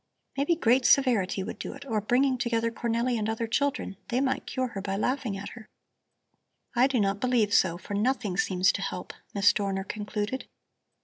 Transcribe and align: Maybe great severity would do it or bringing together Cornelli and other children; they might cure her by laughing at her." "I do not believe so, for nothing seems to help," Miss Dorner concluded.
Maybe 0.35 0.55
great 0.55 0.83
severity 0.87 1.43
would 1.43 1.59
do 1.59 1.73
it 1.73 1.85
or 1.85 2.01
bringing 2.01 2.35
together 2.39 2.71
Cornelli 2.71 3.19
and 3.19 3.29
other 3.29 3.45
children; 3.45 3.97
they 4.07 4.19
might 4.19 4.47
cure 4.47 4.69
her 4.69 4.81
by 4.81 4.95
laughing 4.95 5.37
at 5.37 5.49
her." 5.49 5.67
"I 6.75 6.87
do 6.87 6.99
not 6.99 7.19
believe 7.19 7.53
so, 7.53 7.77
for 7.77 7.93
nothing 7.93 8.35
seems 8.35 8.71
to 8.71 8.81
help," 8.81 9.13
Miss 9.35 9.53
Dorner 9.53 9.83
concluded. 9.83 10.47